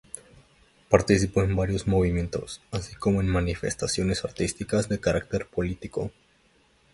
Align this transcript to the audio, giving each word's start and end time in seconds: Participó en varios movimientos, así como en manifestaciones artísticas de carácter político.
Participó 0.89 1.43
en 1.43 1.55
varios 1.55 1.85
movimientos, 1.85 2.59
así 2.71 2.95
como 2.95 3.21
en 3.21 3.27
manifestaciones 3.27 4.25
artísticas 4.25 4.89
de 4.89 4.99
carácter 4.99 5.45
político. 5.45 6.11